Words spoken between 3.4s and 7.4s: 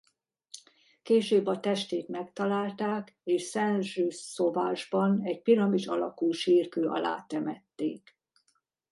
Saint-Just-Sauvage-ban egy piramis alakú sírkő alá